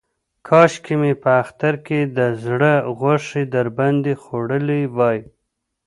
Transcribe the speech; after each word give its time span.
کاشکې 0.47 0.95
مې 1.01 1.13
په 1.23 1.29
اختر 1.41 1.73
کې 1.85 1.99
د 2.17 2.19
زړه 2.43 2.73
غوښې 2.99 3.43
در 3.55 3.67
باندې 3.77 4.13
خوړلې 4.23 4.81
وای. 4.97 5.19